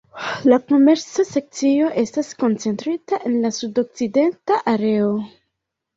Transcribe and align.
La 0.51 0.57
komerca 0.71 1.25
sekcio 1.31 1.91
estas 2.03 2.31
koncentrita 2.45 3.19
en 3.31 3.37
la 3.45 3.55
sudokcidenta 3.59 4.59
areo. 4.73 5.13